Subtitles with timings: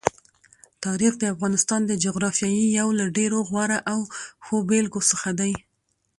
[0.85, 3.99] تاریخ د افغانستان د جغرافیې یو له ډېرو غوره او
[4.45, 5.53] ښو بېلګو څخه دی.